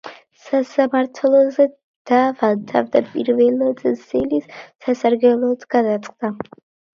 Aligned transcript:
სასამართლოზე 0.43 1.67
დავა 2.11 2.49
თავდაპირველად 2.71 3.85
სელის 4.01 4.49
სასარგებლოდ 4.87 5.69
გადაწყდა. 5.77 6.33